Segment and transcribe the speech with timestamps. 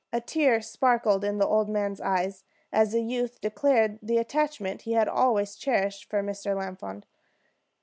[0.11, 2.33] A tear sparkled in the old man's eye
[2.73, 6.57] as the youth declared the attachment he had always cherished for Mr.
[6.57, 7.05] Lafond.